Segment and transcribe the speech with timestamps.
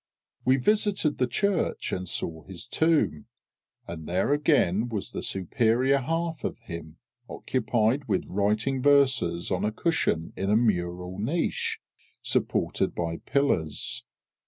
[0.45, 3.27] We visited the church, and saw his tomb,
[3.85, 6.97] and there again was the superior half of him
[7.29, 11.79] occupied with writing verses on a cushion in a mural niche,
[12.23, 14.03] supported by pillars.